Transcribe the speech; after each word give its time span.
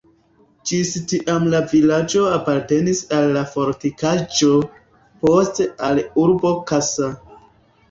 Ĝis 0.69 0.93
tiam 1.11 1.43
la 1.53 1.59
vilaĝo 1.73 2.23
apartenis 2.37 3.03
al 3.19 3.29
la 3.37 3.45
fortikaĵo, 3.53 4.51
poste 5.27 5.71
al 5.91 6.05
urbo 6.27 6.57
Kassa. 6.73 7.15